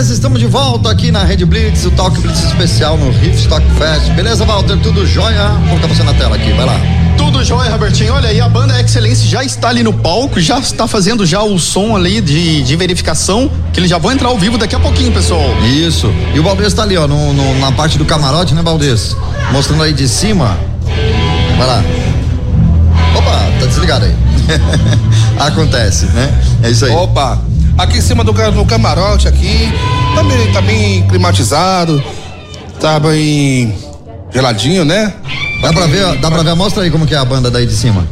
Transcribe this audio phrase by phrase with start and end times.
[0.00, 3.62] Beleza, estamos de volta aqui na Rede Blitz, o Talk Blitz especial no Riff Stock
[3.72, 4.10] Fest.
[4.14, 4.78] Beleza, Walter?
[4.78, 5.48] Tudo jóia?
[5.48, 6.80] Vou colocar você na tela aqui, vai lá.
[7.18, 8.14] Tudo jóia, Robertinho.
[8.14, 11.58] Olha aí, a banda Excelência já está ali no palco, já está fazendo já o
[11.58, 15.12] som ali de, de verificação, que eles já vão entrar ao vivo daqui a pouquinho,
[15.12, 15.44] pessoal.
[15.66, 16.10] Isso.
[16.34, 19.14] E o Valdez está ali, ó, no, no, na parte do camarote, né, Valdez?
[19.52, 20.56] Mostrando aí de cima.
[21.58, 21.84] Vai lá.
[23.18, 24.14] Opa, tá desligado aí.
[25.38, 26.32] Acontece, né?
[26.62, 26.90] É isso aí.
[26.90, 27.38] Opa,
[27.78, 29.72] aqui em cima do, do camarote aqui,
[30.14, 32.02] também tá bem climatizado,
[32.80, 33.74] tá bem
[34.32, 35.12] geladinho, né?
[35.62, 37.74] Dá pra ver, dá pra ver, mostra aí como que é a banda daí de
[37.74, 38.06] cima.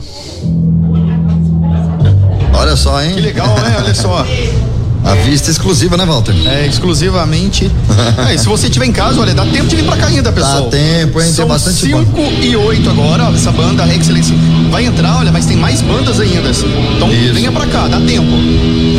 [2.52, 3.14] Olha só, hein?
[3.14, 3.76] Que legal, né?
[3.78, 4.26] Olha só.
[5.04, 6.34] A vista exclusiva, né, Walter?
[6.46, 7.70] É, exclusivamente.
[8.28, 10.30] é, e se você estiver em casa, olha, dá tempo de vir pra cá ainda,
[10.32, 10.64] pessoal.
[10.64, 11.28] Dá tempo, hein?
[11.28, 14.34] São Tem bastante 5 e 8 agora, ó, essa banda Excelência
[14.70, 16.50] vai entrar, olha, mas tem mais bandas ainda.
[16.96, 17.34] Então Isso.
[17.34, 18.30] venha pra cá, dá tempo.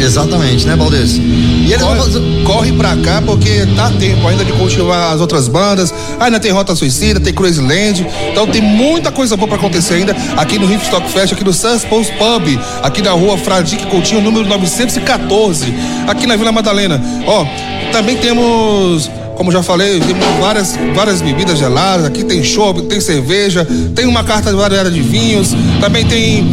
[0.01, 1.17] Exatamente, né, Valdez?
[1.17, 2.43] E eles vão Corre, fazer.
[2.43, 5.93] corre pra cá porque tá tempo ainda de continuar as outras bandas.
[6.19, 8.05] Ainda tem Rota Suicida, tem Crazy Land.
[8.31, 11.53] Então tem muita coisa boa pra acontecer ainda aqui no Riff Stock Fest, aqui no
[11.89, 15.73] Post Pub, aqui na rua Fradique Coutinho, número 914,
[16.07, 17.01] aqui na Vila Madalena.
[17.25, 17.45] Ó,
[17.91, 19.09] também temos.
[19.35, 22.05] Como já falei, temos várias, várias bebidas geladas.
[22.05, 26.45] Aqui tem chopp, tem cerveja, tem uma carta variada de vinhos, também tem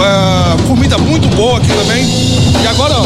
[0.00, 2.06] ah, comida muito boa aqui também.
[2.62, 3.04] E agora, ó,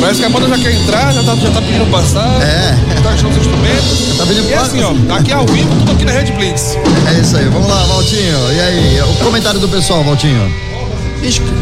[0.00, 2.40] Parece que a banda já quer entrar, já tá, já tá pedindo passar.
[2.40, 2.74] É.
[3.02, 4.16] Tá achando os instrumentos.
[4.16, 4.66] Tá pedindo e passar.
[4.66, 6.78] assim, ó, tá aqui ao vivo, tudo aqui na Red Blitz.
[7.06, 8.52] É isso aí, vamos lá, Valtinho.
[8.52, 10.69] E aí, o comentário do pessoal, Valtinho?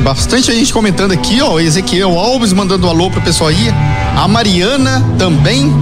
[0.02, 1.58] Bastante gente comentando aqui, ó.
[1.58, 3.68] Ezequiel Alves mandando um alô pro pessoal aí.
[4.16, 5.72] A Mariana também.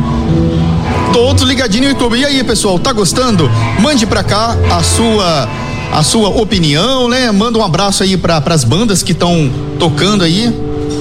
[1.13, 2.19] Todos ligadinhos no YouTube.
[2.19, 3.51] E aí, pessoal, tá gostando?
[3.81, 5.49] Mande pra cá a sua
[5.93, 7.31] a sua opinião, né?
[7.31, 10.53] Manda um abraço aí para as bandas que estão tocando aí,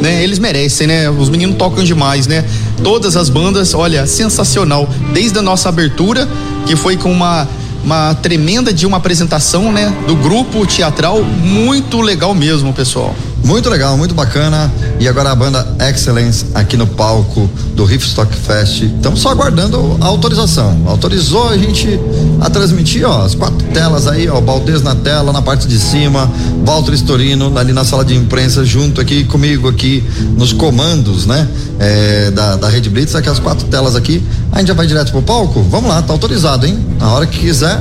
[0.01, 0.23] né?
[0.23, 1.09] Eles merecem, né?
[1.09, 2.45] Os meninos tocam demais, né?
[2.83, 4.87] Todas as bandas, olha, sensacional.
[5.11, 6.27] Desde a nossa abertura,
[6.65, 7.47] que foi com uma
[7.85, 9.95] uma tremenda de uma apresentação, né?
[10.07, 13.15] Do grupo teatral, muito legal mesmo, pessoal.
[13.45, 14.71] Muito legal, muito bacana.
[14.99, 18.81] E agora a banda Excellence aqui no palco do Riff Stock Fest.
[18.81, 20.81] Estamos só aguardando a autorização.
[20.87, 21.99] Autorizou a gente
[22.41, 26.29] a transmitir, ó, as quatro telas aí, ó, Valdez na tela, na parte de cima,
[26.65, 30.03] Walter Storino ali na sala de imprensa, junto aqui comigo aqui
[30.35, 31.47] nos comandos, né?
[31.79, 34.23] É, da, da Rede Blitz, aqui as quatro telas aqui.
[34.51, 35.61] A gente já vai direto pro palco?
[35.69, 36.83] Vamos lá, tá autorizado, hein?
[36.99, 37.79] Na hora que quiser,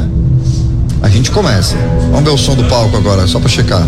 [1.01, 1.75] a gente começa.
[2.11, 3.87] Vamos ver o som do palco agora, só pra checar.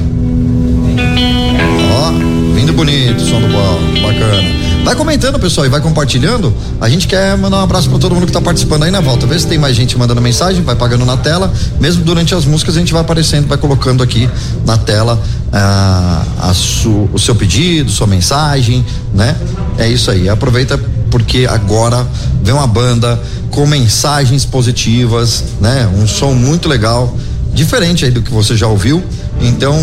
[1.97, 2.13] Ó,
[2.55, 4.67] vindo bonito o som do palco, bacana.
[4.85, 6.55] Vai comentando, pessoal, e vai compartilhando.
[6.79, 9.27] A gente quer mandar um abraço para todo mundo que tá participando aí na volta.
[9.27, 11.53] Vê se tem mais gente mandando mensagem, vai pagando na tela.
[11.81, 14.29] Mesmo durante as músicas, a gente vai aparecendo, vai colocando aqui
[14.65, 15.21] na tela
[15.53, 19.35] ah, su, o seu pedido, sua mensagem, né?
[19.79, 20.29] É isso aí.
[20.29, 20.79] Aproveita
[21.11, 22.07] porque agora
[22.43, 23.21] vem uma banda
[23.51, 25.91] com mensagens positivas, né?
[25.97, 27.17] Um som muito legal,
[27.55, 29.03] diferente aí do que você já ouviu.
[29.41, 29.75] Então,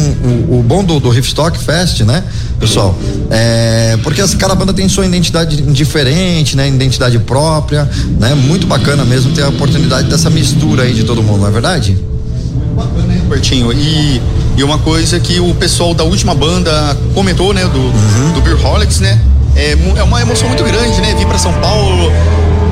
[0.49, 2.23] o, o bom do, do Riffstock Fest, né,
[2.59, 2.95] pessoal?
[3.29, 6.67] É, porque essa cada banda tem sua identidade diferente, né?
[6.67, 8.33] Identidade própria, né?
[8.33, 11.97] Muito bacana mesmo ter a oportunidade dessa mistura aí de todo mundo, não é verdade?
[12.75, 13.71] Bacana, hein, Bertinho?
[13.71, 14.21] E,
[14.57, 19.19] e uma coisa que o pessoal da última banda comentou, né, do, do Beerholics, né?
[19.55, 21.13] É, é uma emoção muito grande, né?
[21.15, 22.11] Vir para São Paulo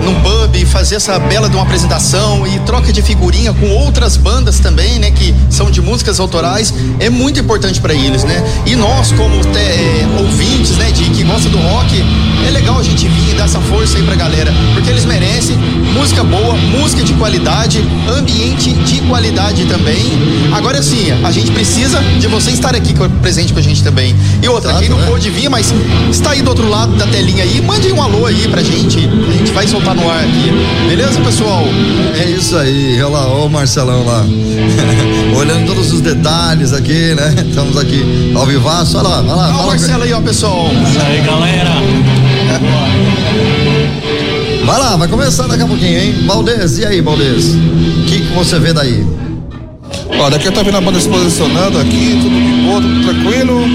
[0.04, 4.60] num pub, fazer essa bela de uma apresentação e troca de figurinha com outras bandas
[4.60, 5.12] também, né?
[5.12, 8.44] Que são de músicas autorais, é muito importante para eles, né?
[8.66, 10.92] E nós, como te- é, ouvintes, né?
[10.92, 12.04] De, que gosta do rock,
[12.48, 15.58] é legal a gente vir e dar essa força aí pra galera, porque eles merecem
[15.94, 17.84] música boa, música de qualidade,
[18.18, 20.02] ambiente de qualidade também.
[20.54, 24.16] Agora assim, a gente precisa de você estar aqui presente com a gente também.
[24.42, 25.08] E outra, Exato, quem não né?
[25.08, 25.74] pôde vir, mas
[26.10, 28.98] está aí do outro lado da telinha aí, mande um alô aí pra gente.
[28.98, 30.52] A gente vai soltar no ar aqui.
[30.88, 31.64] Beleza, pessoal?
[32.20, 34.26] É isso aí, olha lá, ó o Marcelão lá.
[35.38, 37.34] Olhando todos os detalhes aqui, né?
[37.48, 39.58] Estamos aqui ao vivaço, olha lá, vai lá.
[39.58, 40.70] Ó, o Marcelo aí, ó, pessoal.
[40.88, 41.72] Isso aí, galera.
[44.64, 46.24] Vai lá, vai começar daqui a pouquinho, hein?
[46.26, 47.56] Valdez, e aí, Valdez?
[47.56, 49.04] O que, que você vê daí?
[50.20, 53.66] Ó, daqui eu tô vendo a banda se posicionando aqui, tudo de boa, tudo tranquilo.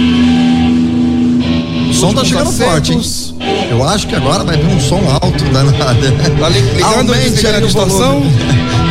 [1.91, 3.00] O som tá chegando forte, hein?
[3.71, 5.77] Eu acho que agora vai vir um som alto danado.
[6.39, 8.09] Tá li- ligando e desligando a aí o distorção.
[8.21, 8.33] volume.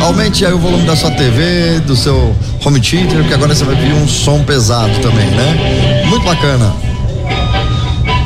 [0.02, 2.34] Aumente aí o volume da sua TV, do seu
[2.64, 6.04] home theater, porque agora você vai vir um som pesado também, né?
[6.06, 6.72] Muito bacana.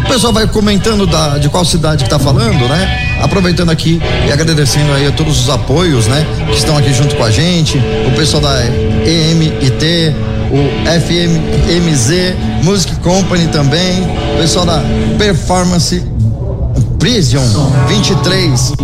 [0.04, 3.18] O pessoal vai comentando da, de qual cidade que tá falando, né?
[3.22, 6.26] Aproveitando aqui e agradecendo aí a todos os apoios, né?
[6.50, 8.64] Que estão aqui junto com a gente, o pessoal da
[9.06, 10.12] EMIT,
[10.50, 14.02] o FMMZ, Music Company também,
[14.34, 14.82] o pessoal da
[15.16, 16.02] Performance
[17.00, 17.40] Prison
[17.88, 18.74] 23.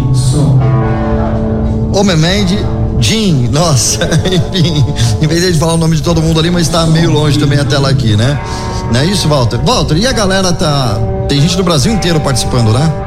[1.92, 2.58] Homemade
[2.98, 4.84] Jim, nossa, enfim,
[5.20, 7.58] em vez de falar o nome de todo mundo ali, mas está meio longe também
[7.58, 8.40] a tela aqui, né?
[8.90, 9.60] Não é isso, Walter?
[9.62, 10.98] Walter, e a galera tá.
[11.28, 13.05] Tem gente do Brasil inteiro participando, né?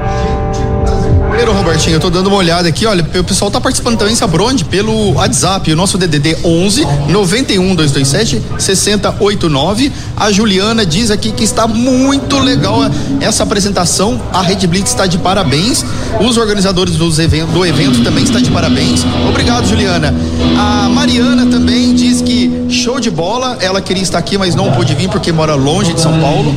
[1.39, 4.65] Primeiro, Robertinho, eu tô dando uma olhada aqui, olha, o pessoal tá participando também, Sabronde,
[4.65, 9.89] pelo WhatsApp, o nosso DDD 11 91 227 6089.
[10.18, 12.81] A Juliana diz aqui que está muito legal
[13.21, 14.21] essa apresentação.
[14.33, 15.86] A Red Blitz está de parabéns.
[16.19, 19.06] Os organizadores dos evento, do evento também está de parabéns.
[19.30, 20.13] Obrigado, Juliana.
[20.57, 23.57] A Mariana também diz que show de bola.
[23.62, 26.53] Ela queria estar aqui, mas não pôde vir porque mora longe de São Paulo.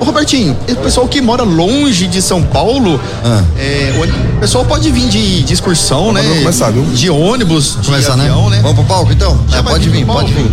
[0.00, 3.42] Ô Robertinho, o pessoal que mora longe de São Paulo, ah.
[3.58, 3.92] é,
[4.36, 6.22] o pessoal pode vir de, de excursão, né?
[6.22, 6.84] Começar, viu?
[6.84, 8.24] De ônibus, de Começar, né?
[8.24, 8.56] avião, né?
[8.56, 8.62] né?
[8.62, 9.38] Vamos pro palco então?
[9.48, 10.50] Já é, pode vir, pode vir.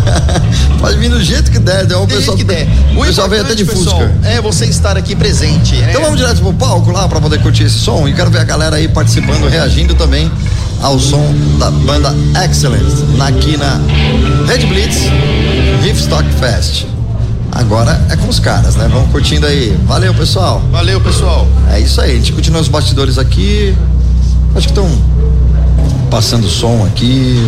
[0.80, 1.96] pode vir do jeito que der, né?
[1.96, 2.66] o pessoal que der.
[2.96, 4.14] O, o pessoal veio até de pessoal, Fusca.
[4.24, 5.74] É você estar aqui presente.
[5.76, 5.90] Né?
[5.90, 8.44] Então vamos direto pro palco lá para poder curtir esse som e quero ver a
[8.44, 10.30] galera aí participando, reagindo também
[10.80, 12.14] ao som da banda
[12.44, 13.80] Excellence aqui na
[14.46, 15.04] Red Blitz
[15.82, 16.93] Riffstock Fest.
[17.54, 18.88] Agora é com os caras, né?
[18.92, 19.78] Vamos curtindo aí.
[19.86, 20.60] Valeu, pessoal.
[20.72, 21.46] Valeu, pessoal.
[21.72, 22.10] É isso aí.
[22.10, 23.74] A gente continua os bastidores aqui.
[24.56, 24.90] Acho que estão
[26.10, 27.40] passando som aqui.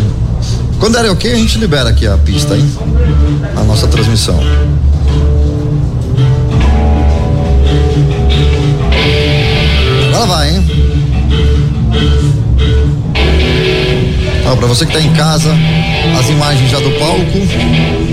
[0.79, 2.70] Quando era ok, a gente libera aqui a pista, hein?
[3.56, 4.38] A nossa transmissão.
[10.09, 10.70] Agora vai, hein?
[14.47, 15.52] Ó, pra você que tá em casa,
[16.19, 18.06] as imagens já do palco.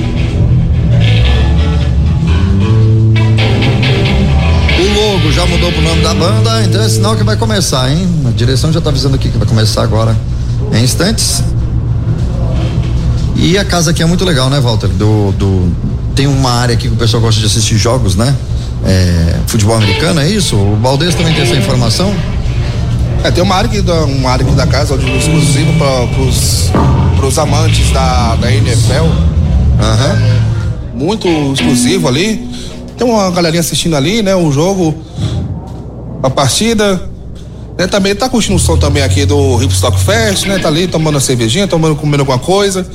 [4.94, 8.08] Logo já mudou pro nome da banda, então é sinal que vai começar, hein?
[8.28, 10.16] A direção já tá avisando aqui que vai começar agora
[10.72, 11.44] em instantes.
[13.36, 14.90] E a casa aqui é muito legal, né, Walter?
[14.90, 15.72] Do, do,
[16.16, 18.34] tem uma área aqui que o pessoal gosta de assistir jogos, né?
[18.86, 20.56] É, futebol americano, é isso?
[20.56, 22.14] O Valdez também tem essa informação?
[23.24, 27.40] É, tem uma área aqui da, uma área aqui da casa onde exclusivo para os
[27.40, 29.04] amantes da, da NFL.
[29.04, 30.44] Uhum.
[30.94, 32.53] Muito exclusivo ali.
[32.98, 34.36] Tem uma galerinha assistindo ali, né?
[34.36, 34.96] O jogo,
[36.22, 37.10] a partida.
[37.78, 40.60] Né, também tá curtindo o som também aqui do Hipstock Fest, né?
[40.60, 42.86] Tá ali tomando uma cervejinha, tomando, comendo alguma coisa.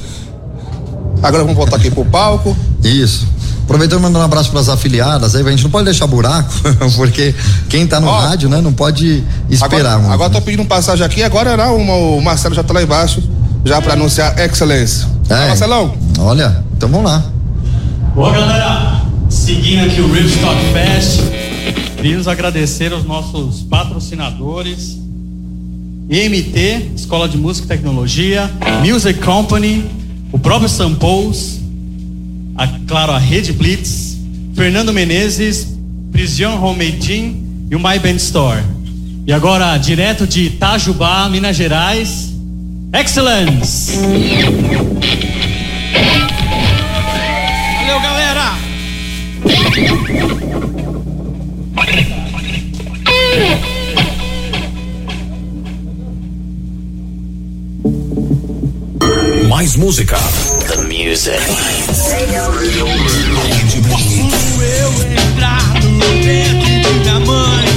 [1.23, 2.57] Agora vamos voltar aqui pro palco.
[2.83, 3.27] Isso.
[3.65, 6.51] Aproveitando mandando um abraço para as afiliadas, aí a gente não pode deixar buraco,
[6.97, 7.35] porque
[7.69, 10.13] quem tá no Ó, rádio, né, não pode esperar agora, muito.
[10.15, 13.23] Agora tô pedindo passagem aqui, agora era uma, o Marcelo já tá lá embaixo,
[13.67, 15.07] já para anunciar Excelência.
[15.29, 15.49] É.
[15.49, 15.95] Marcelão.
[16.19, 17.23] Olha, então vamos lá.
[18.15, 18.88] Boa, galera.
[19.49, 21.21] Seguindo aqui o Ripstock Fest,
[21.97, 24.99] queríamos agradecer aos nossos patrocinadores,
[26.11, 28.51] IMT, Escola de Música e Tecnologia,
[28.85, 29.87] Music Company,
[30.31, 31.63] o próprio Samples,
[32.57, 34.19] a, claro, a Rede Blitz,
[34.55, 35.75] Fernando Menezes,
[36.13, 37.35] Prison Homemade
[37.71, 38.63] e o My Band Store.
[39.27, 42.35] E agora, direto de Itajubá, Minas Gerais,
[42.93, 43.97] Excellence!
[59.49, 60.17] Mais música.
[60.67, 61.39] The music.
[63.89, 67.68] Posso eu entrar no peito de minha mãe?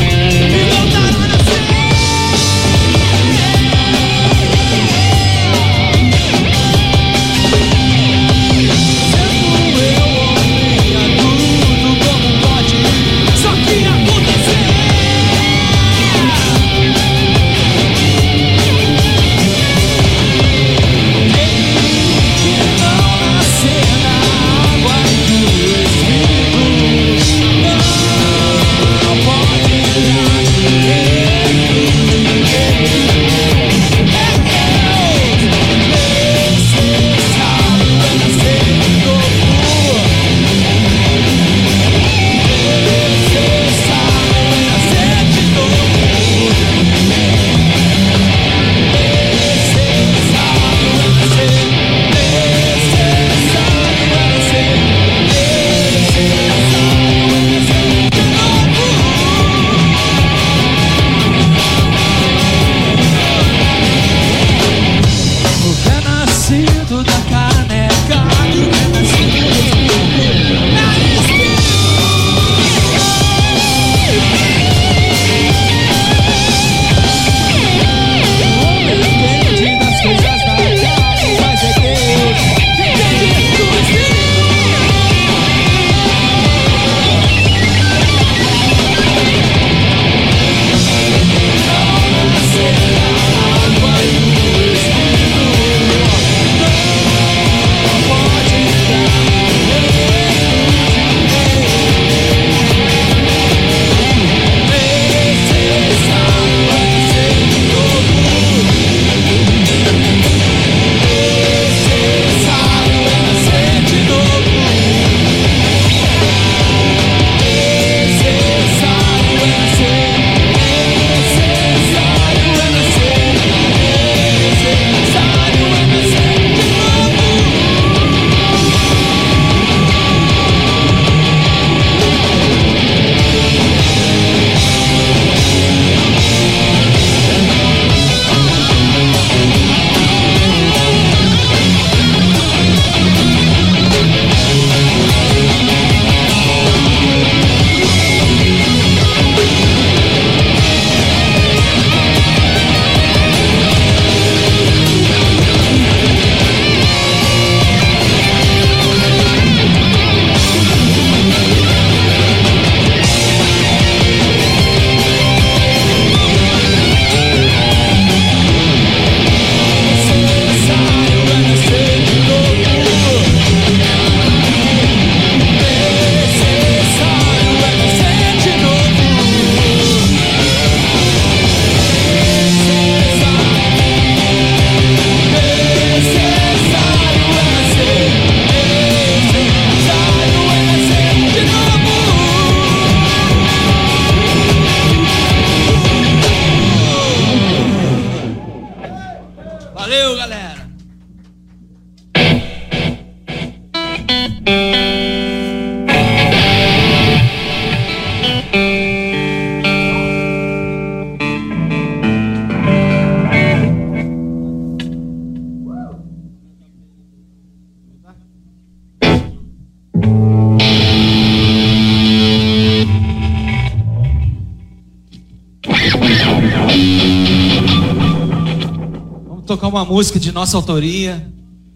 [229.82, 231.26] uma música de nossa autoria,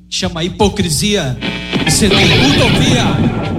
[0.07, 1.35] chama Hipocrisia,
[1.83, 3.54] você tem utopia.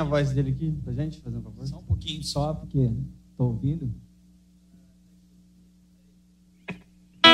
[0.00, 1.66] a voz dele aqui pra gente, fazer um favor?
[1.66, 2.90] Só um pouquinho só, porque
[3.36, 3.90] tô ouvindo.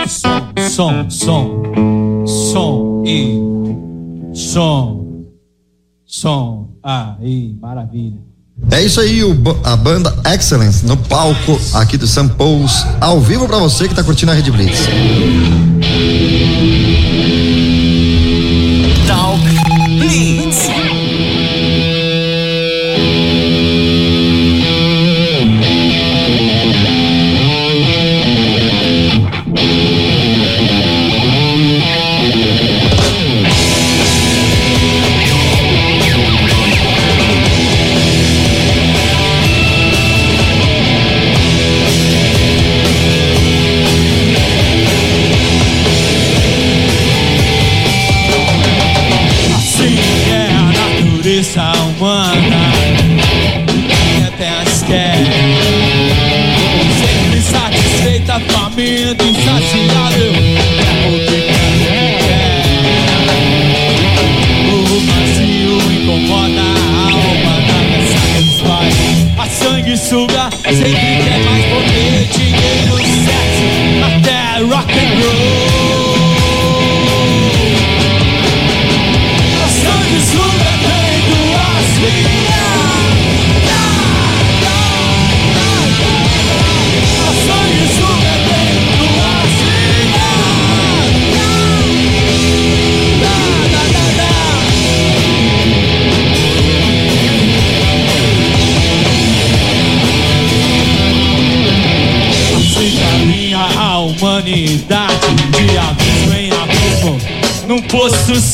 [0.06, 5.24] Som, som, som, som e som,
[6.04, 8.20] som, aí, maravilha.
[8.70, 12.66] É isso aí, o, a banda Excellence no palco aqui do São Paulo,
[13.00, 14.86] ao vivo para você que tá curtindo a Rede Blitz.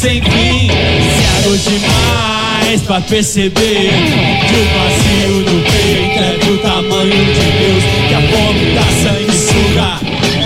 [0.03, 0.67] Sem fim.
[0.67, 3.93] Zero demais pra perceber
[4.49, 9.89] Que o vazio no peito é do tamanho de Deus Que a fome da sanguessuga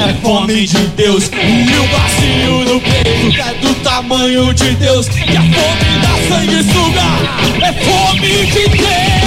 [0.08, 1.30] é fome de Deus.
[1.32, 7.06] E o vazio no peito é do tamanho de Deus Que a fome da sanguessuga
[7.66, 9.25] é fome de Deus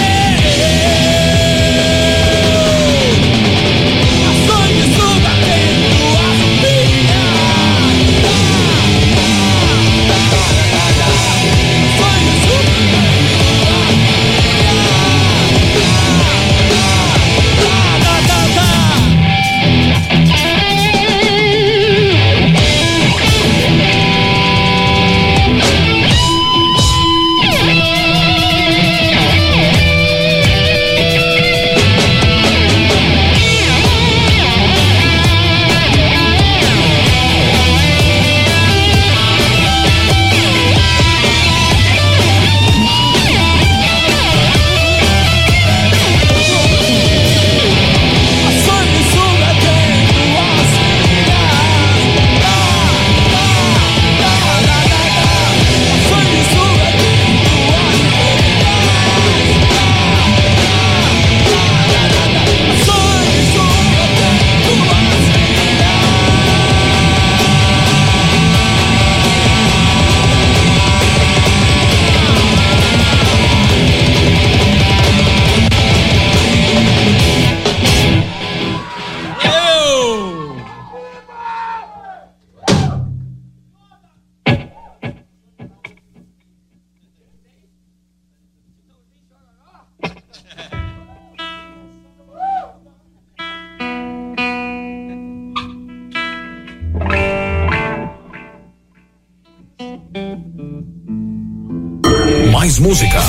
[102.60, 103.22] Mais música.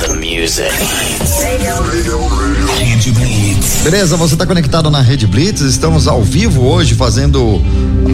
[0.00, 0.70] The music.
[2.78, 3.82] Rede Blitz.
[3.82, 5.60] Beleza, você está conectado na Rede Blitz.
[5.60, 7.60] Estamos ao vivo hoje fazendo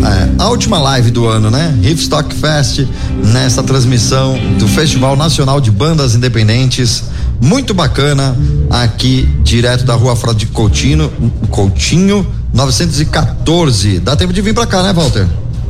[0.04, 1.72] é, a última live do ano, né?
[1.80, 2.88] Riffstock Fest,
[3.32, 7.04] nessa transmissão do Festival Nacional de Bandas Independentes.
[7.40, 8.37] Muito bacana,
[8.68, 11.08] aqui direto da rua Frade Coutinho,
[11.50, 14.00] Coutinho 914.
[14.00, 15.24] Dá tempo de vir pra cá, né, Walter?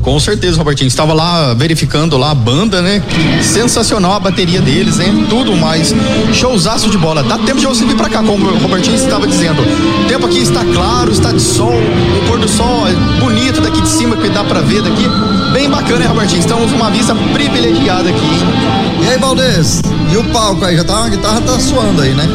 [0.04, 0.86] Com certeza, Robertinho.
[0.86, 3.02] Estava lá verificando lá a banda, né?
[3.42, 5.06] Sensacional a bateria deles, né?
[5.30, 5.94] Tudo mais.
[6.32, 7.22] Showzaço de bola.
[7.22, 9.62] Dá tempo de você vir pra cá, como o Robertinho estava dizendo.
[9.62, 13.80] O tempo aqui está claro, está de sol, o pôr do sol é bonito daqui
[13.80, 15.08] de cima, que dá pra ver daqui.
[15.54, 16.40] Bem bacana, hein, Robertinho?
[16.40, 19.04] Estamos numa vista privilegiada aqui?
[19.04, 19.80] E aí, Valdez?
[20.12, 20.76] E o palco aí?
[20.76, 22.28] Já tá, a guitarra tá suando aí, né?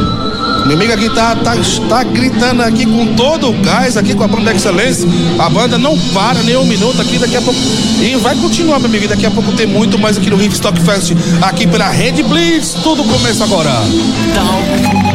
[0.66, 1.56] Meu amigo aqui tá, tá,
[1.88, 5.08] tá gritando aqui com todo o gás, aqui com a banda Excelência.
[5.38, 7.58] A banda não para nem um minuto aqui, daqui a pouco.
[8.00, 9.08] E vai continuar, meu amigo.
[9.08, 12.74] Daqui a pouco tem muito mais aqui no Riff Stock Fest, aqui pela Rede Blitz.
[12.82, 13.70] Tudo começa agora.
[14.34, 15.09] Talk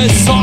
[0.00, 0.39] olhos vê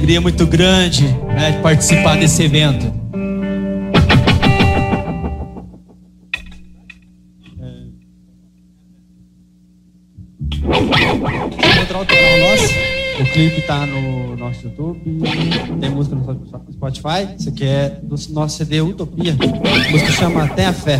[0.00, 2.86] alegria é muito grande né, de participar desse evento.
[7.60, 7.90] É.
[13.20, 15.20] O clipe está no nosso YouTube,
[15.78, 17.34] tem música no Spotify.
[17.38, 19.36] Isso aqui é do nosso CD Utopia.
[19.90, 20.98] Música chama Tenha a Fé.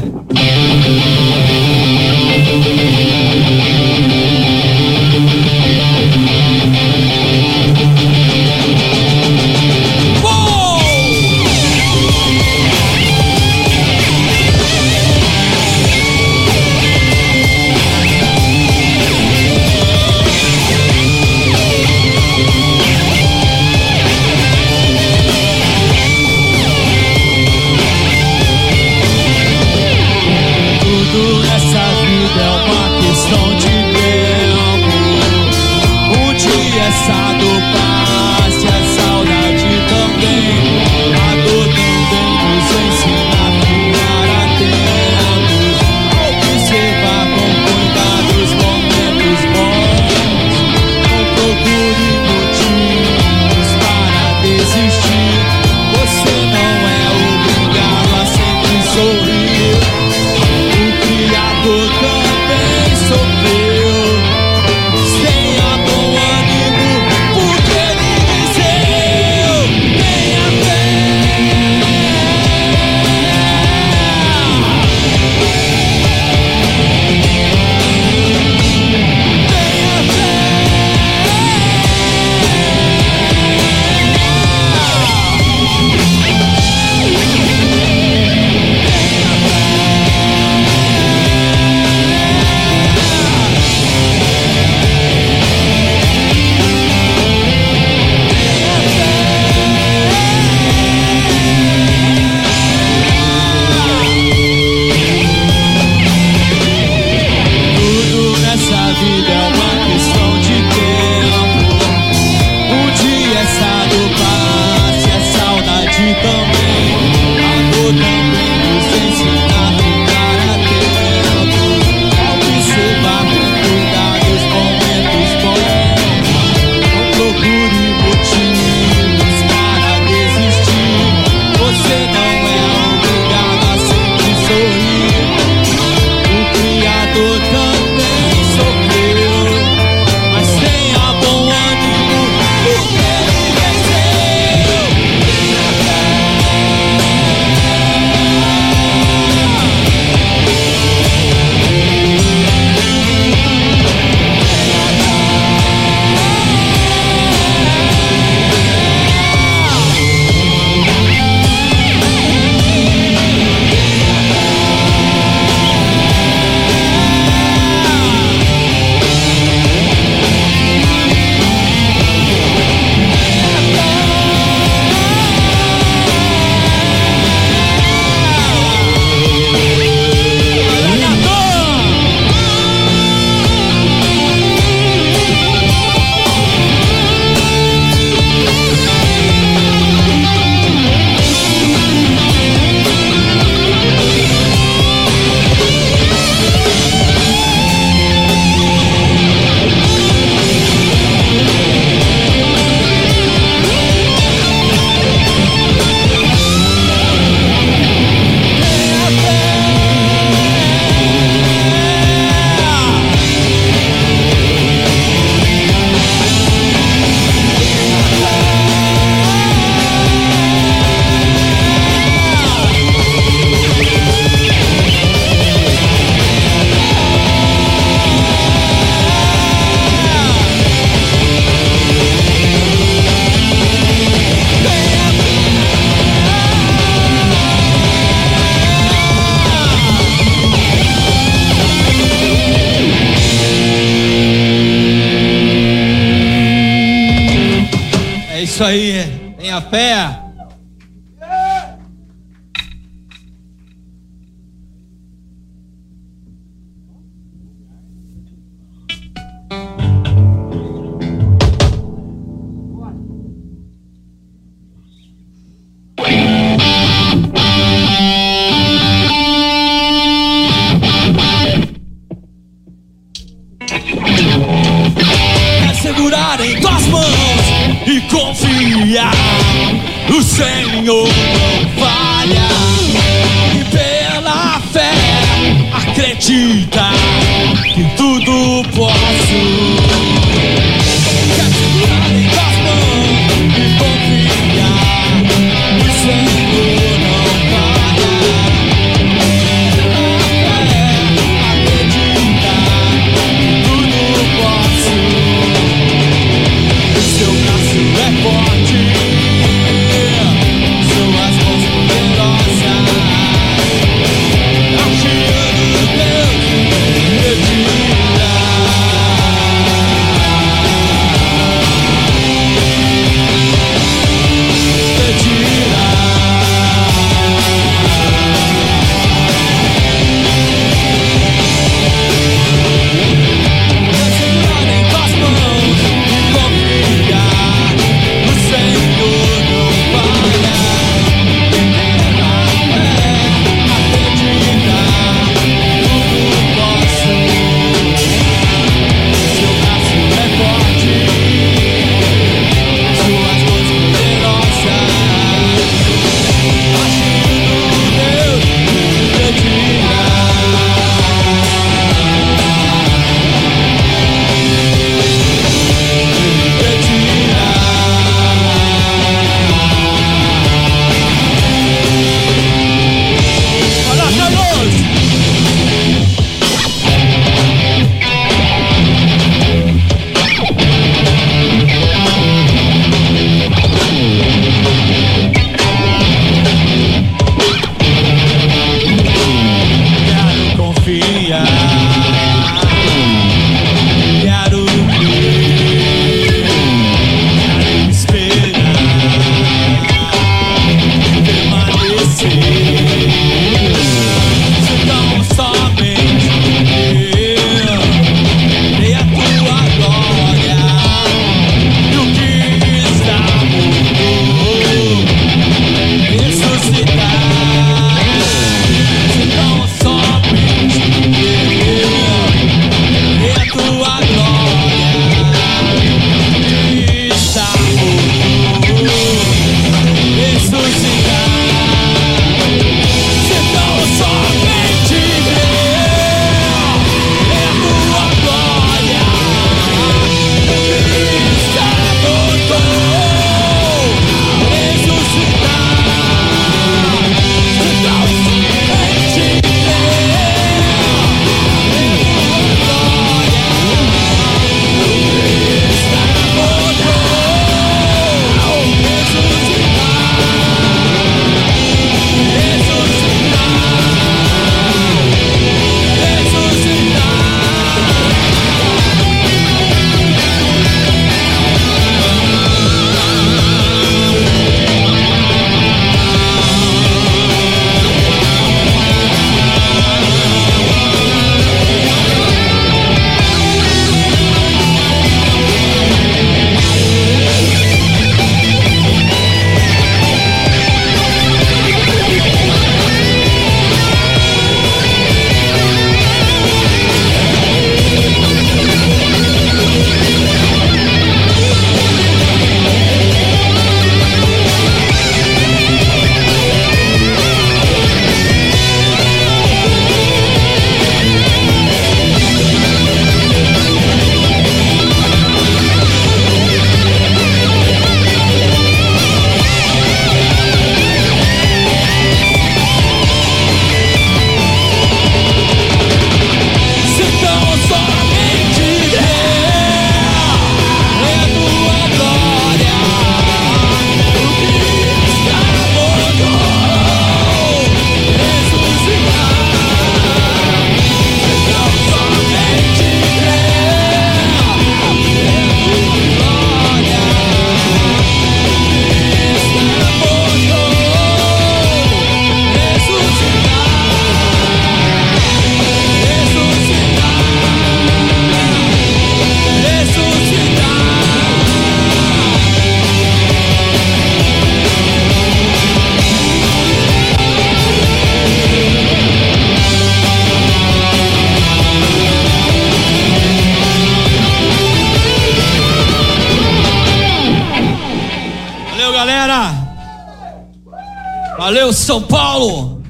[581.51, 582.81] Valeu, São Paulo!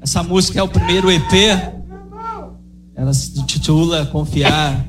[0.00, 1.34] Essa música é o primeiro EP.
[2.94, 4.82] Ela se intitula Confiar.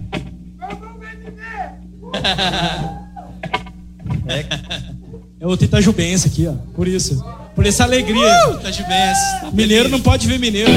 [5.42, 6.54] É outro Itajubense aqui, ó.
[6.74, 7.22] Por isso.
[7.54, 8.50] Por essa alegria.
[8.50, 9.42] Uh, Itajubense.
[9.42, 9.92] Tá mineiro feliz.
[9.92, 10.72] não pode ver mineiro.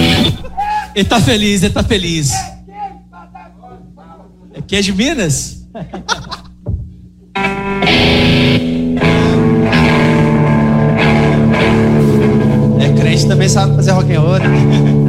[0.92, 2.32] Ele tá feliz, ele tá feliz.
[4.54, 5.68] É que é de Minas?
[12.94, 14.38] crente também sabe fazer rock and roll.
[14.38, 14.96] né?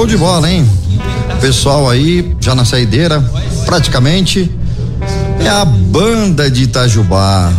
[0.00, 0.66] Show de bola, hein?
[1.42, 3.22] Pessoal aí, já na saideira,
[3.66, 4.50] praticamente.
[5.38, 7.52] É a banda de Itajubá.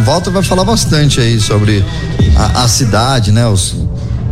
[0.00, 1.84] O Walter vai falar bastante aí sobre
[2.36, 3.46] a, a cidade, né?
[3.46, 3.76] Os,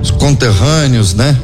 [0.02, 1.36] os conterrâneos, né?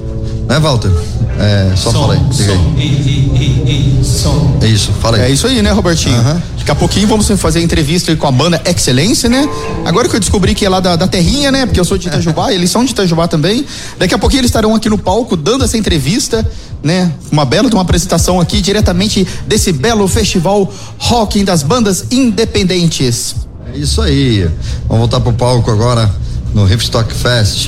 [0.49, 0.91] Né, Walter?
[1.39, 2.75] É, só fala aí, liga aí.
[2.77, 4.59] Ei, ei, ei, som.
[4.61, 5.23] É isso, fala aí.
[5.23, 6.19] É isso aí, né, Robertinho?
[6.19, 6.43] Aham.
[6.69, 9.49] Daqui a pouquinho vamos fazer a entrevista aí com a banda Excelência, né?
[9.87, 11.65] Agora que eu descobri que é lá da, da Terrinha, né?
[11.65, 13.65] Porque eu sou de Itajubá, eles são de Itajubá também.
[13.99, 16.47] Daqui a pouquinho eles estarão aqui no palco dando essa entrevista,
[16.83, 17.11] né?
[17.33, 23.35] Uma bela uma apresentação aqui diretamente desse belo festival Rocking das bandas independentes.
[23.73, 24.43] É isso aí.
[24.87, 26.15] Vamos voltar pro palco agora
[26.53, 27.67] no Hipstock Fest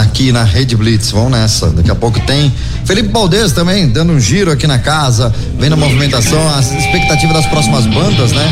[0.00, 1.10] aqui na Rede Blitz.
[1.10, 1.70] Vamos nessa.
[1.70, 2.52] Daqui a pouco tem
[2.84, 7.46] Felipe Baldes também dando um giro aqui na casa, vendo a movimentação, a expectativa das
[7.46, 8.44] próximas bandas, né?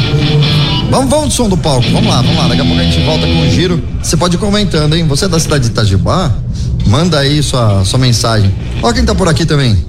[0.90, 1.88] Vamos, vamos do som do palco.
[1.90, 2.48] Vamos lá, vamos lá.
[2.48, 3.82] Daqui a pouco a gente volta com um giro.
[4.02, 5.06] Você pode ir comentando, hein?
[5.06, 6.32] Você é da cidade de Itajubá?
[6.86, 8.54] Manda aí sua, sua mensagem.
[8.82, 9.87] Ó quem tá por aqui também.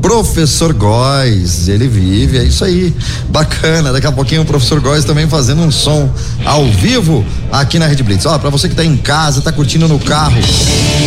[0.00, 2.94] Professor Góes, ele vive, é isso aí.
[3.28, 6.10] Bacana, daqui a pouquinho o professor Góes também fazendo um som
[6.44, 8.26] ao vivo aqui na Rede Blitz.
[8.26, 10.40] Ó, pra você que tá em casa, tá curtindo no carro,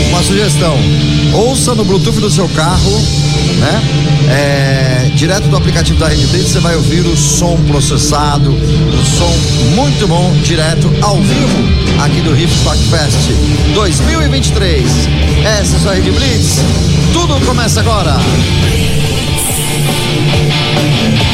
[0.10, 0.78] uma sugestão:
[1.34, 3.02] ouça no Bluetooth do seu carro,
[3.60, 3.82] né?
[4.30, 9.34] É, direto do aplicativo da Rede Blitz, você vai ouvir o som processado, o som
[9.76, 13.30] muito bom, direto ao vivo aqui do Hip Stock Fest
[13.74, 14.84] 2023.
[15.44, 16.58] Essa é a sua Rede Blitz.
[17.14, 18.18] Tudo começa agora.
[20.74, 21.33] Posso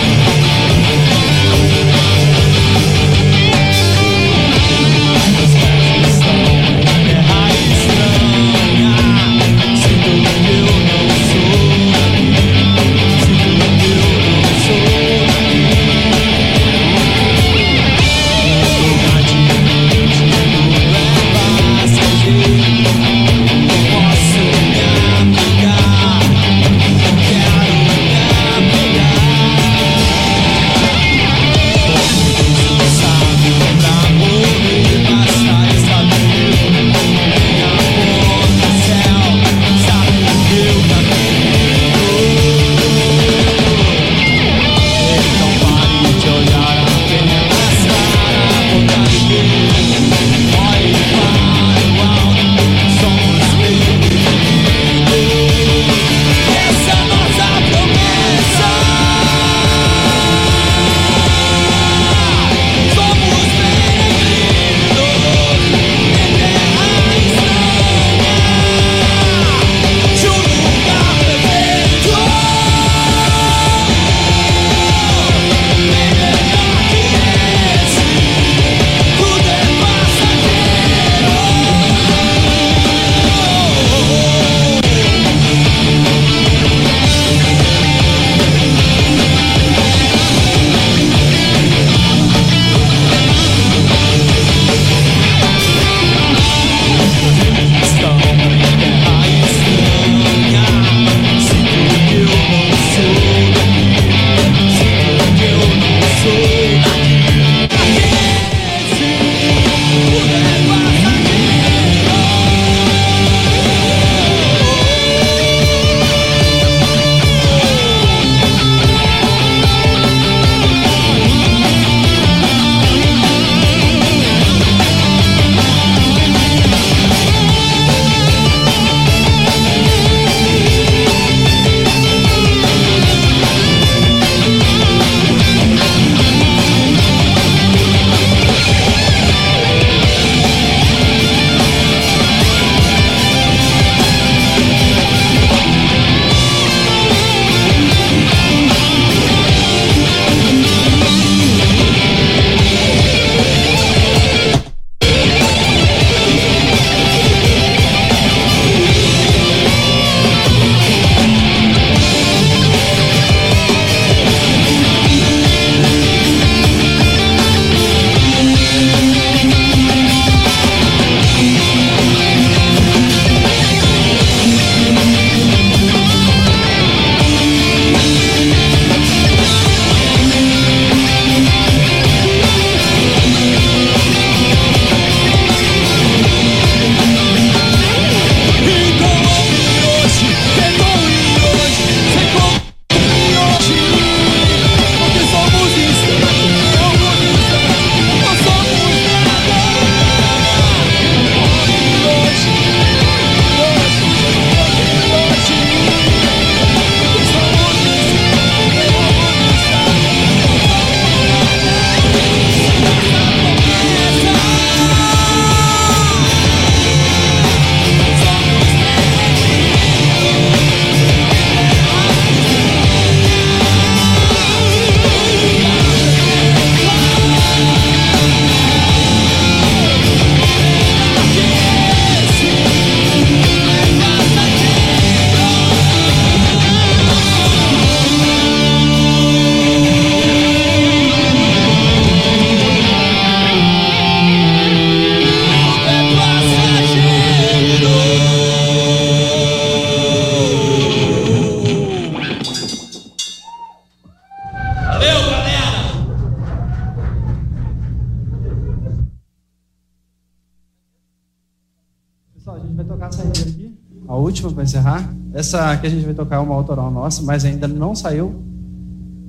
[265.80, 268.44] que a gente vai tocar é uma autoral nossa, mas ainda não saiu.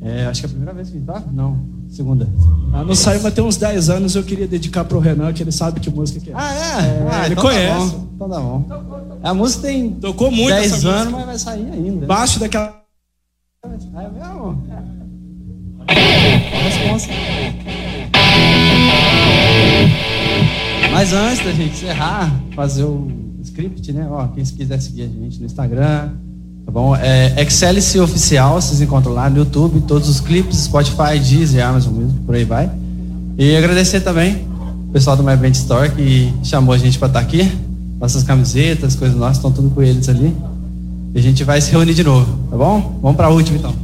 [0.03, 1.24] É, acho que é a primeira vez que a gente toca?
[1.32, 2.26] Não, segunda.
[2.72, 5.53] Ah, não saiu, mas tem uns 10 anos eu queria dedicar pro Renan, que ele
[5.53, 6.34] sabe que música que é.
[6.34, 7.09] Ah, é?
[7.11, 7.90] Ah, ele então tá conhece.
[7.96, 9.18] bom, então tá bom.
[9.22, 11.16] A música tem Tocou muito 10 essa anos, música.
[11.16, 12.07] mas vai sair ainda.
[12.07, 12.80] Baixo daquela.
[13.62, 14.62] É mesmo?
[16.62, 17.09] Responsa.
[20.92, 23.11] Mas antes da gente encerrar, fazer o
[23.42, 24.07] script, né?
[24.11, 26.11] Ó, quem quiser seguir a gente no Instagram,
[26.70, 26.94] tá bom?
[26.94, 32.20] É Excelice Oficial, vocês encontram lá no YouTube, todos os clipes, Spotify, Deezer, Amazon Music,
[32.20, 32.70] por aí vai.
[33.36, 34.46] E agradecer também
[34.88, 37.50] o pessoal do My Band Store que chamou a gente para estar aqui.
[37.98, 40.34] Nossas camisetas, coisas nossas, estão tudo com eles ali.
[41.12, 42.98] E a gente vai se reunir de novo, tá bom?
[43.02, 43.74] Vamos para a última então.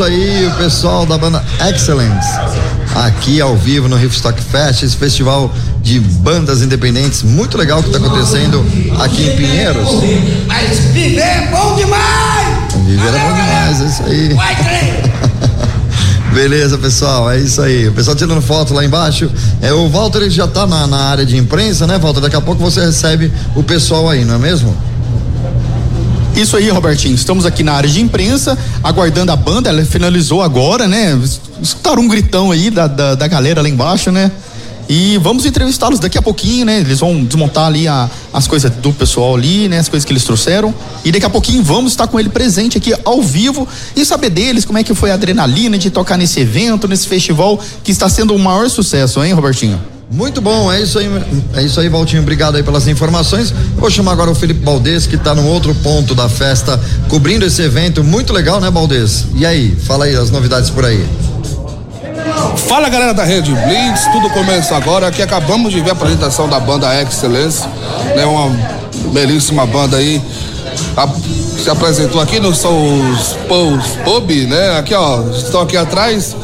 [0.00, 2.28] Isso aí, o pessoal da banda Excellence.
[2.94, 7.98] Aqui ao vivo no Riffstock Fest, esse festival de bandas independentes, muito legal que está
[7.98, 8.64] acontecendo
[8.98, 9.88] aqui em Pinheiros.
[10.46, 12.74] Mas viver é bom demais!
[12.86, 14.34] Viver é bom demais, é isso aí.
[14.34, 14.56] Vai!
[16.32, 17.88] Beleza, pessoal, é isso aí.
[17.88, 19.30] O pessoal tirando foto lá embaixo.
[19.60, 22.20] É, o Walter ele já tá na, na área de imprensa, né, Walter?
[22.20, 24.74] Daqui a pouco você recebe o pessoal aí, não é mesmo?
[26.36, 27.14] Isso aí, Robertinho.
[27.14, 29.68] Estamos aqui na área de imprensa, aguardando a banda.
[29.68, 31.18] Ela finalizou agora, né?
[31.60, 34.30] Escutaram um gritão aí da, da, da galera lá embaixo, né?
[34.88, 36.80] E vamos entrevistá-los daqui a pouquinho, né?
[36.80, 39.78] Eles vão desmontar ali a, as coisas do pessoal ali, né?
[39.78, 40.74] As coisas que eles trouxeram.
[41.04, 44.64] E daqui a pouquinho vamos estar com ele presente aqui ao vivo e saber deles
[44.64, 48.34] como é que foi a adrenalina de tocar nesse evento, nesse festival que está sendo
[48.34, 49.78] o maior sucesso, hein, Robertinho?
[50.10, 51.06] Muito bom, é isso aí,
[51.54, 52.22] é isso aí, Valtinho.
[52.22, 53.52] Obrigado aí pelas informações.
[53.76, 57.62] Vou chamar agora o Felipe Baldes, que está no outro ponto da festa, cobrindo esse
[57.62, 58.02] evento.
[58.02, 59.26] Muito legal, né, Baldes?
[59.36, 61.06] E aí, fala aí as novidades por aí.
[62.68, 65.06] Fala galera da Rede Blitz, tudo começa agora.
[65.06, 67.64] Aqui acabamos de ver a apresentação da banda Excellence,
[68.16, 68.24] né?
[68.26, 68.50] Uma
[69.12, 70.20] belíssima banda aí.
[70.96, 71.08] A-
[71.62, 74.76] se apresentou aqui no são os Pous Pub, né?
[74.78, 76.34] Aqui ó, estão aqui atrás,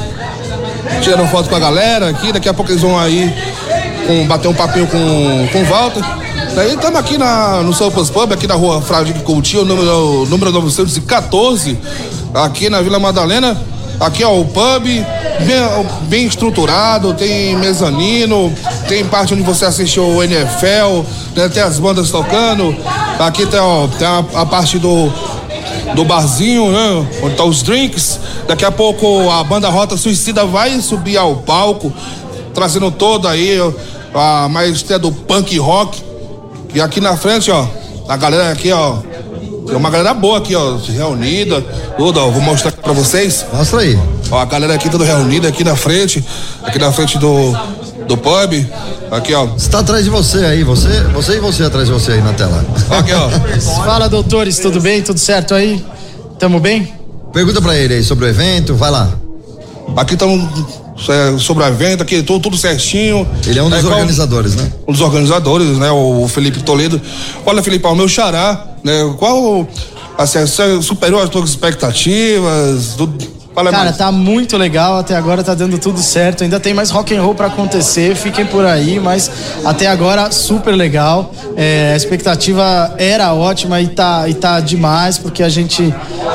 [1.01, 2.32] tirando foto com a galera aqui.
[2.32, 3.32] Daqui a pouco eles vão aí
[4.07, 6.03] com, bater um papinho com, com o Walter.
[6.55, 11.78] Daí estamos aqui na, no Sopas Pub, aqui na rua Fradique Coutinho, número, número 914,
[12.32, 13.61] aqui na Vila Madalena.
[13.99, 15.07] Aqui ó, o pub, bem,
[16.03, 18.53] bem estruturado, tem mezanino,
[18.87, 21.03] tem parte onde você assiste o NFL,
[21.34, 22.76] né, tem as bandas tocando.
[23.18, 25.11] Aqui tem, ó, tem a, a parte do,
[25.95, 27.07] do barzinho, né?
[27.22, 28.18] Onde tá os drinks.
[28.47, 31.93] Daqui a pouco a banda Rota Suicida vai subir ao palco,
[32.55, 33.59] trazendo todo aí
[34.14, 36.03] a maestria do punk rock.
[36.74, 37.66] E aqui na frente, ó,
[38.09, 38.97] a galera aqui, ó.
[39.66, 41.61] Tem uma galera boa aqui, ó, reunida,
[41.97, 42.30] tudo, ó.
[42.30, 43.45] Vou mostrar aqui pra vocês.
[43.53, 43.99] Mostra aí.
[44.30, 46.24] Ó, a galera aqui toda reunida aqui na frente,
[46.62, 47.53] aqui na frente do,
[48.07, 48.66] do pub.
[49.11, 49.48] Aqui, ó.
[49.57, 52.64] Está atrás de você aí, você, você e você atrás de você aí na tela.
[52.90, 53.30] Aqui, ó.
[53.84, 55.02] Fala, doutores, tudo bem?
[55.02, 55.84] Tudo certo aí?
[56.38, 56.92] Tamo bem?
[57.32, 59.11] Pergunta pra ele aí sobre o evento, vai lá.
[59.96, 60.48] Aqui estamos
[61.38, 63.26] sobre o evento, aqui tudo, tudo certinho.
[63.46, 64.72] Ele é um dos qual- organizadores, né?
[64.88, 65.90] um dos organizadores, né?
[65.90, 67.00] O Felipe Toledo.
[67.44, 69.14] Olha, Felipe, é o meu xará, né?
[69.18, 69.66] Qual
[70.18, 72.94] assim, você superou as tuas expectativas?
[72.96, 73.07] Do,
[73.57, 73.96] fala Cara, mais.
[73.96, 76.44] tá muito legal, até agora tá dando tudo certo.
[76.44, 79.30] Ainda tem mais rock and roll pra acontecer, fiquem por aí, mas
[79.64, 81.32] até agora super legal.
[81.57, 85.94] É, a expectativa era ótima e tá, e tá demais, porque a gente,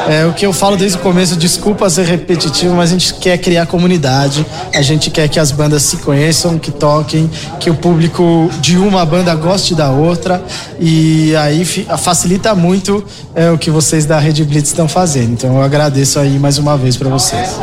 [0.09, 3.37] é, o que eu falo desde o começo, desculpa ser repetitivo, mas a gente quer
[3.37, 4.43] criar comunidade,
[4.73, 9.05] a gente quer que as bandas se conheçam, que toquem, que o público de uma
[9.05, 10.43] banda goste da outra
[10.79, 11.63] e aí
[11.99, 13.03] facilita muito
[13.35, 15.33] é, o que vocês da Rede Blitz estão fazendo.
[15.33, 17.59] Então eu agradeço aí mais uma vez pra vocês.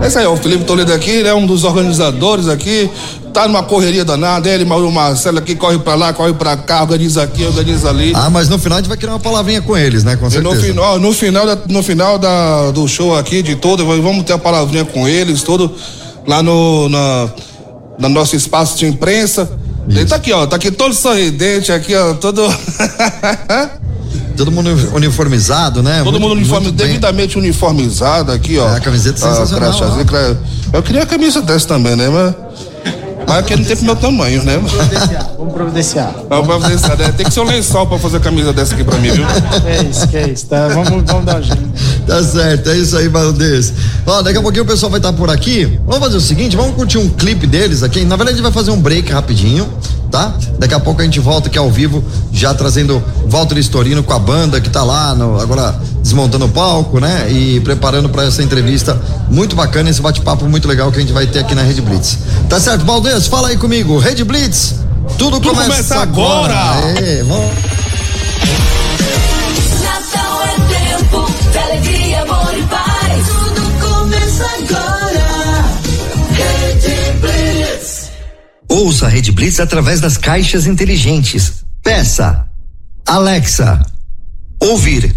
[0.00, 1.34] É isso aí, ó, o Felipe Toledo aqui, né?
[1.34, 2.88] Um dos organizadores aqui.
[3.32, 7.22] Tá numa correria danada, ele, o Marcelo aqui, corre pra lá, corre pra cá, organiza
[7.22, 8.12] aqui, organiza ali.
[8.14, 10.16] Ah, mas no final a gente vai criar uma palavrinha com eles, né?
[10.16, 10.62] Com E no certeza.
[10.62, 14.38] final, no final, da, no final da, do show aqui, de todo, vamos ter a
[14.38, 15.70] palavrinha com eles, todo
[16.26, 17.28] lá no na,
[17.98, 19.48] no nosso espaço de imprensa.
[19.88, 22.42] Ele tá aqui, ó, tá aqui todo sorridente, aqui, ó, todo.
[24.36, 25.98] Todo mundo uniformizado, né?
[25.98, 26.86] Todo Muito- mundo uniforme, muito bem.
[26.86, 28.68] devidamente uniformizado aqui, ó.
[28.68, 30.36] É, a camiseta Ah, sensacional, cra-
[30.72, 32.08] Eu queria a camisa dessa também, né?
[32.08, 32.34] Mas,
[33.28, 34.56] mas aqui não tem pro meu tamanho, né?
[35.36, 36.14] Vamos providenciar.
[36.30, 37.12] Não, pra fazer isso, né?
[37.16, 39.24] Tem que ser um lençol pra fazer a camisa dessa aqui pra mim, viu?
[39.66, 40.46] É isso, que é isso.
[40.46, 40.68] Tá?
[40.68, 41.68] Vamos, vamos dar um jeito.
[42.06, 43.72] Tá certo, é isso aí, Valdez.
[44.06, 45.78] Ó, daqui a pouquinho o pessoal vai estar por aqui.
[45.84, 48.00] Vamos fazer o seguinte, vamos curtir um clipe deles aqui.
[48.04, 49.68] Na verdade, a gente vai fazer um break rapidinho,
[50.10, 50.32] tá?
[50.58, 52.02] Daqui a pouco a gente volta aqui ao vivo,
[52.32, 56.98] já trazendo Walter Storino com a banda que tá lá, no- agora desmontando o palco,
[57.00, 57.30] né?
[57.30, 61.26] E preparando para essa entrevista muito bacana, esse bate-papo muito legal que a gente vai
[61.26, 62.18] ter aqui na Rede Blitz.
[62.48, 63.26] Tá certo, Valdez?
[63.26, 63.98] Fala aí comigo.
[63.98, 64.74] Rede Blitz,
[65.16, 66.54] tudo, Tudo começa, começa agora.
[66.54, 66.98] agora.
[67.00, 67.54] Aê, vamos.
[69.82, 73.26] Natal é tempo de alegria, amor e paz.
[73.28, 75.64] Tudo começa agora.
[76.32, 78.10] Rede Blitz.
[78.68, 81.64] Ouça a Rede Blitz através das caixas inteligentes.
[81.82, 82.44] Peça
[83.06, 83.80] Alexa.
[84.60, 85.16] Ouvir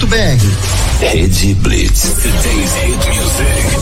[0.99, 2.23] Rede Blitz.
[2.23, 3.80] Today's hit music.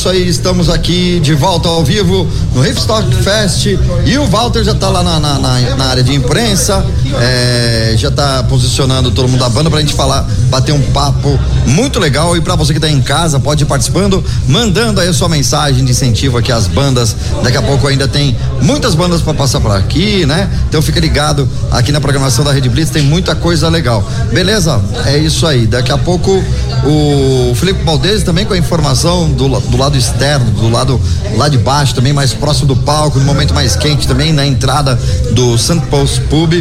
[0.00, 0.26] Isso aí.
[0.26, 3.66] Estamos aqui de volta ao vivo no Hipstock Fest
[4.06, 6.82] e o Walter já está lá na, na, na, área de imprensa,
[7.20, 12.00] é, já está posicionando todo mundo da banda pra gente falar, bater um papo muito
[12.00, 12.34] legal.
[12.34, 15.84] E para você que está em casa, pode ir participando, mandando aí a sua mensagem
[15.84, 17.14] de incentivo aqui às bandas.
[17.42, 20.48] Daqui a pouco ainda tem muitas bandas para passar por aqui, né?
[20.66, 24.02] Então fica ligado aqui na programação da Rede Blitz, tem muita coisa legal.
[24.32, 24.80] Beleza?
[25.04, 25.66] É isso aí.
[25.66, 26.42] Daqui a pouco
[26.84, 31.00] o Felipe Valdez também com a informação do, do lado externo, do lado
[31.36, 34.98] lá de baixo, também mais próximo do palco, no momento mais quente também, na entrada
[35.32, 35.80] do St.
[35.90, 36.52] Paul's Pub,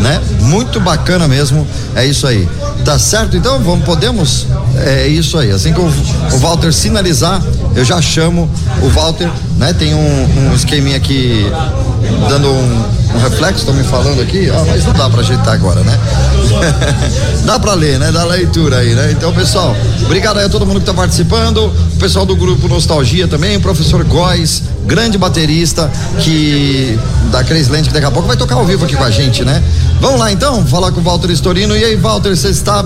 [0.00, 0.20] né?
[0.40, 2.48] Muito bacana mesmo, é isso aí.
[2.84, 3.60] Tá certo então?
[3.60, 4.46] Vamos, podemos?
[4.76, 5.50] É isso aí.
[5.50, 7.42] Assim que o, o Walter sinalizar,
[7.74, 8.48] eu já chamo
[8.82, 9.72] o Walter, né?
[9.72, 11.46] Tem um, um esqueminha aqui
[12.28, 12.84] dando um,
[13.18, 15.98] um reflexo, estão me falando aqui, ah, mas não dá para ajeitar agora, né?
[17.44, 18.12] dá para ler, né?
[18.12, 19.10] Dá leitura aí, né?
[19.10, 23.26] Então, pessoal, obrigado aí a todo mundo que tá participando, o pessoal do grupo Nostalgia
[23.26, 25.90] também, o professor Góes, grande baterista
[26.20, 26.98] que
[27.30, 29.62] da Crazy que daqui a pouco vai tocar ao vivo aqui com a gente, né?
[30.00, 31.76] Vamos lá então, falar com o Walter Storino.
[31.76, 32.84] E aí, Walter, você está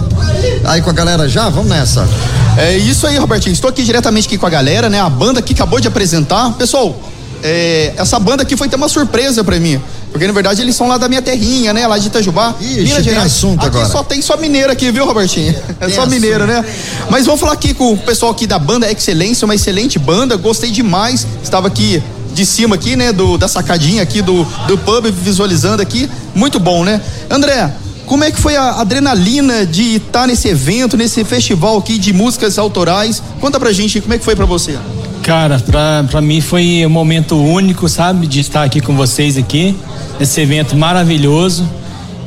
[0.65, 1.49] aí com a galera já?
[1.51, 2.09] Vamos nessa.
[2.57, 3.53] É isso aí, Robertinho.
[3.53, 5.01] Estou aqui diretamente aqui com a galera, né?
[5.01, 6.53] A banda que acabou de apresentar.
[6.53, 6.99] Pessoal,
[7.43, 9.81] é, essa banda aqui foi ter uma surpresa para mim.
[10.13, 11.87] Porque na verdade eles são lá da minha terrinha, né?
[11.87, 12.55] Lá de Itajubá.
[12.61, 13.27] Ixi, Minas Gerais.
[13.27, 13.89] assunto aqui agora.
[13.89, 15.55] só tem só mineiro aqui, viu, Robertinho?
[15.81, 16.65] É só mineiro, né?
[17.11, 20.37] Mas vamos falar aqui com o pessoal aqui da banda Excelência, uma excelente banda.
[20.37, 21.27] Gostei demais.
[21.43, 22.03] Estava aqui
[22.33, 23.13] de cima aqui, né?
[23.13, 26.09] Do, da sacadinha aqui do, do pub, visualizando aqui.
[26.35, 27.01] Muito bom, né?
[27.31, 27.73] André,
[28.07, 32.59] como é que foi a adrenalina de estar nesse evento, nesse festival aqui de músicas
[32.59, 33.23] autorais?
[33.41, 34.79] Conta pra gente como é que foi pra você.
[35.23, 38.27] Cara, pra, pra mim foi um momento único, sabe?
[38.27, 39.77] De estar aqui com vocês aqui,
[40.19, 41.69] nesse evento maravilhoso.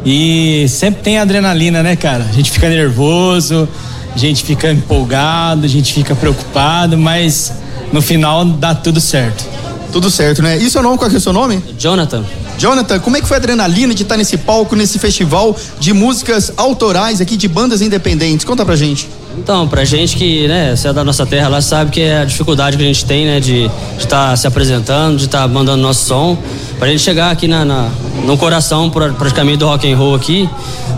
[0.06, 2.24] E sempre tem adrenalina, né, cara?
[2.24, 3.68] A gente fica nervoso,
[4.14, 7.52] a gente fica empolgado, a gente fica preocupado, mas
[7.92, 9.46] no final dá tudo certo.
[9.92, 10.58] Tudo certo, né?
[10.58, 11.62] E seu nome, qual é o seu nome?
[11.78, 12.24] Jonathan.
[12.58, 16.52] Jonathan, como é que foi a adrenalina de estar nesse palco, nesse festival de músicas
[16.56, 18.46] autorais aqui de bandas independentes?
[18.46, 19.08] Conta pra gente.
[19.38, 22.26] Então, pra gente que, né, você é da nossa terra lá, sabe que é a
[22.26, 25.82] dificuldade que a gente tem, né, de estar tá se apresentando, de estar tá mandando
[25.82, 26.38] nosso som.
[26.80, 27.90] Pra gente chegar aqui na, na,
[28.26, 30.50] no coração praticamente do rock and roll aqui,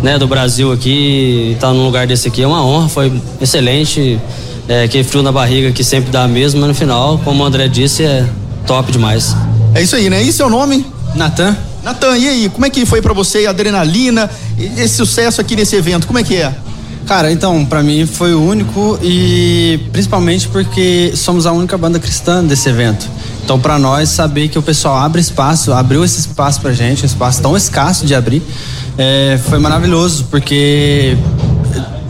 [0.03, 3.11] né, do Brasil aqui, estar tá num lugar desse aqui é uma honra, foi
[3.41, 4.19] excelente.
[4.69, 7.69] É, aquele frio na barriga que sempre dá mesmo, mas no final, como o André
[7.69, 8.25] disse, é
[8.65, 9.35] top demais.
[9.73, 10.21] É isso aí, né?
[10.21, 10.85] E seu nome?
[11.17, 11.55] Natan.
[11.83, 14.29] Natan, e aí, como é que foi para você a adrenalina,
[14.77, 16.07] esse sucesso aqui nesse evento?
[16.07, 16.53] Como é que é?
[17.07, 22.43] Cara, então, para mim foi o único e principalmente porque somos a única banda cristã
[22.43, 23.07] desse evento.
[23.43, 27.05] Então, para nós, saber que o pessoal abre espaço, abriu esse espaço pra gente, um
[27.05, 28.43] espaço tão escasso de abrir,
[28.97, 31.17] é, foi maravilhoso, porque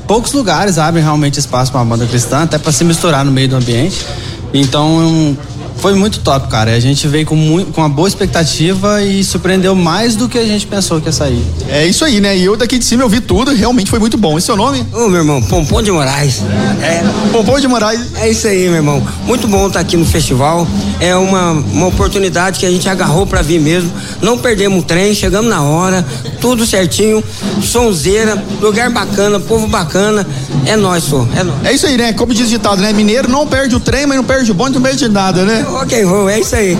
[0.07, 3.49] poucos lugares abrem realmente espaço para uma banda cristã, até para se misturar no meio
[3.49, 4.03] do ambiente.
[4.51, 5.37] Então,
[5.79, 6.73] foi muito top, cara.
[6.73, 10.45] A gente veio com, muito, com uma boa expectativa e surpreendeu mais do que a
[10.45, 11.43] gente pensou que ia sair.
[11.69, 12.37] É isso aí, né?
[12.37, 14.37] E eu daqui de cima eu vi tudo, realmente foi muito bom.
[14.37, 14.85] E seu nome?
[14.93, 16.41] Ô, meu irmão, Pompom de Moraes.
[16.81, 17.03] É.
[17.31, 18.01] Pompom de Moraes.
[18.15, 19.05] É isso aí, meu irmão.
[19.25, 20.67] Muito bom estar aqui no festival.
[20.99, 23.91] É uma, uma oportunidade que a gente agarrou para vir mesmo.
[24.21, 26.05] Não perdemos o trem, chegamos na hora,
[26.41, 27.23] tudo certinho,
[27.61, 30.27] sonzeira, lugar bacana, povo bacana.
[30.65, 31.27] É nós, só.
[31.35, 31.65] É, nóis.
[31.65, 32.13] é isso aí, né?
[32.13, 32.91] Como diz o ditado, né?
[32.93, 35.66] Mineiro não perde o trem, mas não perde o bonde, não perde nada, né?
[35.67, 36.77] Rock and roll, é isso aí.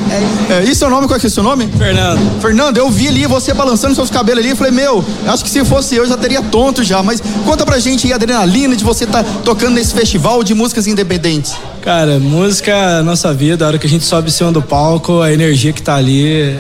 [0.49, 1.68] É, e seu nome, qual é, é o seu nome?
[1.77, 2.41] Fernando.
[2.41, 5.64] Fernando, eu vi ali você balançando seus cabelos ali, e falei, meu, acho que se
[5.65, 9.03] fosse eu, já teria tonto já, mas conta pra gente aí a adrenalina de você
[9.03, 11.55] estar tá tocando nesse festival de músicas independentes.
[11.81, 15.22] Cara, música é nossa vida, a hora que a gente sobe em cima do palco,
[15.22, 16.57] a energia que tá ali,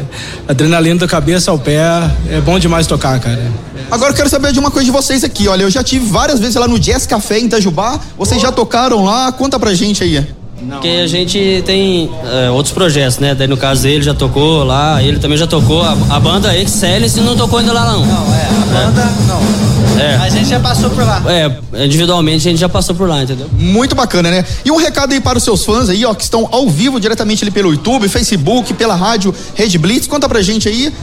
[0.47, 1.81] adrenalina da cabeça ao pé,
[2.29, 3.51] é bom demais tocar, cara.
[3.89, 6.39] Agora eu quero saber de uma coisa de vocês aqui, olha, eu já tive várias
[6.39, 10.25] vezes lá no Jazz Café em Itajubá, vocês já tocaram lá, conta pra gente aí.
[10.57, 13.35] Porque a gente tem é, outros projetos, né?
[13.35, 15.81] Daí no caso dele já tocou lá, ele também já tocou.
[15.83, 18.05] A, a banda Excellence não tocou ainda lá não.
[18.05, 19.27] Não, é, a banda é.
[19.27, 19.77] não.
[20.01, 20.15] É.
[20.15, 21.23] A gente já passou por lá.
[21.27, 23.47] É, individualmente a gente já passou por lá, entendeu?
[23.53, 24.45] Muito bacana, né?
[24.63, 27.43] E um recado aí para os seus fãs aí, ó, que estão ao vivo diretamente
[27.43, 30.07] ali pelo YouTube, Facebook, pela rádio Rede Blitz.
[30.07, 30.93] Conta pra gente aí.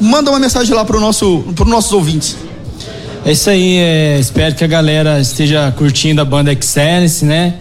[0.00, 2.36] Manda uma mensagem lá pro nosso, pro nossos ouvintes.
[3.24, 7.54] É isso aí, é, espero que a galera esteja curtindo a banda Excellence, né?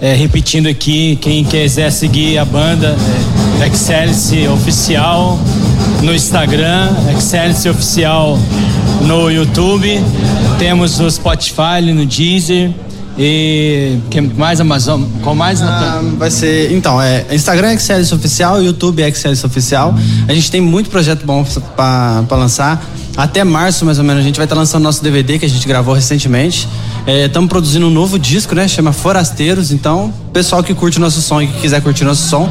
[0.00, 2.96] É, repetindo aqui, quem quiser seguir a banda,
[3.60, 5.38] é, Excellence Oficial
[6.02, 8.38] no Instagram, Excellence Oficial
[9.02, 10.00] no YouTube,
[10.58, 12.70] temos o Spotify, no Deezer
[13.18, 15.02] E que mais Amazon?
[15.24, 16.72] Qual mais, Ah, vai ser.
[16.72, 19.92] Então, é Instagram Excelis Oficial, YouTube Excelis Oficial.
[20.28, 21.44] A gente tem muito projeto bom
[21.74, 22.80] pra pra lançar.
[23.16, 25.66] Até março, mais ou menos, a gente vai estar lançando nosso DVD que a gente
[25.66, 26.68] gravou recentemente.
[27.10, 28.68] Estamos produzindo um novo disco, né?
[28.68, 29.72] Chama Forasteiros.
[29.72, 32.50] Então, pessoal que curte o nosso som e que quiser curtir nosso som,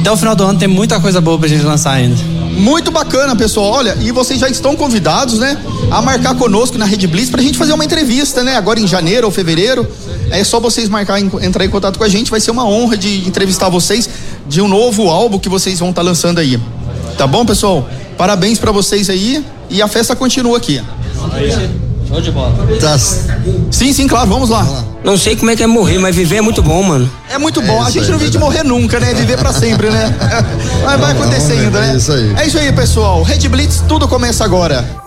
[0.00, 2.14] até o final do ano tem muita coisa boa pra gente lançar ainda.
[2.56, 3.72] Muito bacana, pessoal.
[3.72, 5.58] Olha, e vocês já estão convidados, né,
[5.90, 9.26] a marcar conosco na Rede Blitz pra gente fazer uma entrevista, né, agora em janeiro
[9.26, 9.84] ou fevereiro.
[10.30, 13.26] É só vocês marcar, entrar em contato com a gente, vai ser uma honra de
[13.26, 14.08] entrevistar vocês
[14.46, 16.60] de um novo álbum que vocês vão estar lançando aí.
[17.18, 17.88] Tá bom, pessoal?
[18.16, 20.80] Parabéns pra vocês aí e a festa continua aqui.
[22.14, 22.54] Show de bola.
[22.80, 22.96] Tá.
[22.96, 24.64] Sim, sim, claro, vamos lá.
[25.02, 27.10] Não sei como é que é morrer, mas viver é muito bom, mano.
[27.28, 27.82] É muito bom.
[27.82, 29.12] a gente não vive de morrer nunca, né?
[29.12, 30.14] Viver pra sempre, né?
[30.84, 31.92] Mas vai acontecer ainda, né?
[31.92, 32.34] É isso aí.
[32.36, 33.22] É isso aí, pessoal.
[33.22, 35.03] Red Blitz, tudo começa agora.